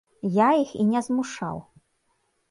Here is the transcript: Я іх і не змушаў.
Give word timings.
Я 0.35 0.45
іх 0.61 0.71
і 0.83 0.85
не 0.93 1.01
змушаў. 1.07 1.57